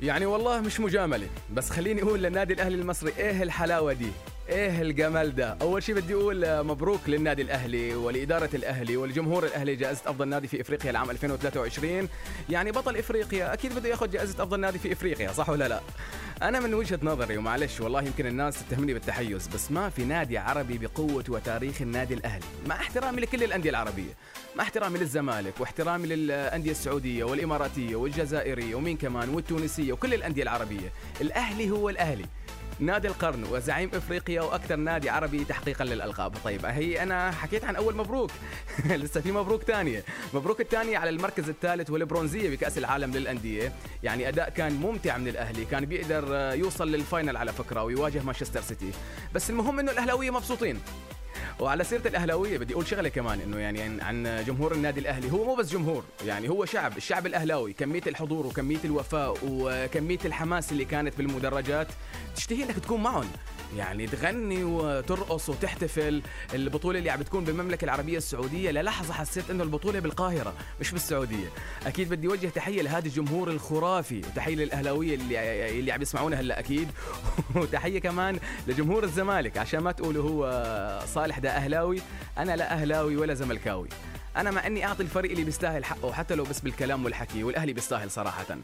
يعني 0.00 0.26
والله 0.26 0.60
مش 0.60 0.80
مجاملة. 0.80 1.28
بس 1.54 1.70
خليني 1.70 2.02
أقول 2.02 2.22
للنادي 2.22 2.54
الأهلي 2.54 2.74
المصري 2.74 3.12
إيه 3.18 3.42
الحلاوة 3.42 3.92
دي؟ 3.92 4.08
إيه 4.48 4.82
الجمال 4.82 5.34
ده؟ 5.36 5.56
أول 5.62 5.82
شيء 5.82 5.94
بدي 5.94 6.14
أقول 6.14 6.64
مبروك 6.64 7.00
للنادي 7.08 7.42
الأهلي 7.42 7.94
ولإدارة 7.94 8.50
الأهلي 8.54 8.96
والجمهور 8.96 9.44
الأهلي 9.46 9.76
جائزة 9.76 10.00
أفضل 10.06 10.28
نادي 10.28 10.48
في 10.48 10.60
إفريقيا 10.60 10.90
العام 10.90 11.10
2023 11.10 12.08
يعني 12.50 12.70
بطل 12.72 12.96
إفريقيا 12.96 13.52
أكيد 13.52 13.74
بده 13.74 13.88
ياخذ 13.88 14.10
جائزة 14.10 14.42
أفضل 14.42 14.60
نادي 14.60 14.78
في 14.78 14.92
إفريقيا 14.92 15.32
صح 15.32 15.48
ولا 15.50 15.68
لا؟ 15.68 15.80
أنا 16.42 16.60
من 16.60 16.74
وجهة 16.74 16.98
نظري 17.02 17.36
ومعلش 17.36 17.80
والله 17.80 18.02
يمكن 18.02 18.26
الناس 18.26 18.64
تتهمني 18.64 18.94
بالتحيز 18.94 19.48
بس 19.48 19.72
ما 19.72 19.88
في 19.88 20.04
نادي 20.04 20.38
عربي 20.38 20.78
بقوة 20.78 21.24
وتاريخ 21.28 21.82
النادي 21.82 22.14
الأهلي. 22.14 22.44
مع 22.66 22.76
احترامي 22.76 23.20
لكل 23.20 23.44
الأندية 23.44 23.70
العربية 23.70 24.12
مع 24.56 24.64
احترامي 24.64 24.98
للزمالك 24.98 25.60
واحترامي 25.60 26.06
للأندية 26.06 26.70
السعودية 26.70 27.24
والإماراتية 27.24 27.96
والجزائرية 27.96 28.74
ومين 28.74 28.96
كمان 28.96 29.28
والتونسية 29.28 29.92
وكل 29.92 30.14
الأندية 30.14 30.42
العربية. 30.42 30.92
الأهلي 31.20 31.70
هو 31.70 31.88
الأهلي. 31.88 32.24
نادي 32.80 33.08
القرن 33.08 33.44
وزعيم 33.44 33.90
إفريقيا 33.94 34.42
وأكثر 34.42 34.76
نادي 34.76 35.10
عربي 35.10 35.44
تحقيقا 35.44 35.84
للالقاب 35.84 36.34
طيب 36.44 36.66
هي 36.66 37.02
أنا 37.02 37.30
حكيت 37.30 37.64
عن 37.64 37.76
أول 37.76 37.96
مبروك. 37.96 38.30
لسه 38.90 39.20
في 39.20 39.32
مبروك 39.32 39.62
ثانية 39.62 40.04
مبروك 40.34 40.60
الثانية 40.60 40.98
على 40.98 41.10
المركز 41.10 41.48
الثالث 41.48 41.90
والبرونزية 41.90 42.50
بكأس 42.50 42.78
العالم 42.78 43.10
للأندية. 43.10 43.72
يعني 44.02 44.28
أداء 44.28 44.50
كان 44.50 44.72
ممتع 44.72 45.18
من 45.18 45.28
الأهلي. 45.28 45.64
كان 45.64 45.84
بيقدر 45.84 46.52
يوصل 46.54 46.92
للفاينل 46.92 47.36
على 47.36 47.52
فكرة 47.52 47.82
ويواجه 47.82 48.22
مانشستر 48.22 48.60
سيتي. 48.60 48.90
بس 49.34 49.50
المهم 49.50 49.78
إنه 49.78 49.92
الأهلاوية 49.92 50.30
مبسوطين. 50.30 50.80
وعلى 51.60 51.84
سيرة 51.84 52.08
الأهلاوية 52.08 52.58
بدي 52.58 52.74
أقول 52.74 52.86
شغلة 52.86 53.08
كمان 53.08 53.40
إنه 53.40 53.58
يعني 53.58 54.02
عن 54.02 54.44
جمهور 54.46 54.72
النادي 54.72 55.00
الأهلي. 55.00 55.32
هو 55.32 55.44
مو 55.44 55.54
بس 55.54 55.70
جمهور 55.72 56.04
يعني 56.26 56.48
هو 56.48 56.64
شعب 56.64 56.96
الشعب 56.96 57.26
الأهلاوي. 57.26 57.72
كمية 57.72 58.02
الحضور 58.06 58.46
وكمية 58.46 58.78
الوفاء 58.84 59.36
وكمية 59.44 60.18
الحماس 60.24 60.72
اللي 60.72 60.84
كانت 60.84 61.18
بالمدرجات 61.18 61.88
تشتهي 62.36 62.64
إنك 62.64 62.78
تكون 62.78 63.02
معهم. 63.02 63.30
يعني 63.76 64.06
تغني 64.06 64.64
وترقص 64.64 65.48
وتحتفل. 65.48 66.22
البطولة 66.54 66.98
اللي 66.98 67.10
عم 67.10 67.20
بتكون 67.20 67.44
بالمملكة 67.44 67.84
العربية 67.84 68.16
السعودية 68.16 68.70
للحظة 68.70 69.14
حسيت 69.14 69.50
إنه 69.50 69.64
البطولة 69.64 70.00
بالقاهرة 70.00 70.54
مش 70.80 70.92
بالسعودية. 70.92 71.48
أكيد 71.86 72.08
بدي 72.08 72.26
اوجه 72.26 72.46
تحية 72.46 72.82
لهذا 72.82 73.06
الجمهور 73.06 73.50
الخرافي 73.50 74.18
وتحية 74.18 74.54
للأهلاوية 74.54 75.14
اللي 75.14 75.78
اللي 75.78 75.92
عم 75.92 76.02
يسمعونا 76.02 76.40
هلأ 76.40 76.58
أكيد. 76.58 76.88
وتحية 77.56 77.98
كمان 77.98 78.38
لجمهور 78.66 79.04
الزمالك 79.04 79.58
عشان 79.58 79.80
ما 79.80 79.92
تقولوا 79.92 80.30
هو 80.30 81.06
صالح 81.06 81.38
ده 81.38 81.50
أهلاوي 81.50 82.00
أنا 82.38 82.56
لا 82.56 82.72
أهلاوي 82.72 83.16
ولا 83.16 83.34
زملكاوي. 83.34 83.88
أنا 84.36 84.50
مع 84.50 84.66
إني 84.66 84.86
أعطي 84.86 85.02
الفريق 85.02 85.30
اللي 85.30 85.44
بيستاهل 85.44 85.84
حقه 85.84 86.12
حتى 86.12 86.34
لو 86.34 86.44
بس 86.44 86.60
بالكلام 86.60 87.04
والحكي 87.04 87.44
والأهلي 87.44 87.72
بيستاهل 87.72 88.10
صراحة. 88.10 88.58